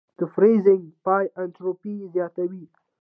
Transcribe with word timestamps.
د 0.19 0.21
فریزینګ 0.33 0.83
پای 1.05 1.25
انټروپي 1.41 1.95
زیاتوي. 2.13 2.65